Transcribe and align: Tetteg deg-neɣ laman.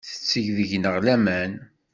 Tetteg 0.09 0.45
deg-neɣ 0.57 0.95
laman. 1.05 1.51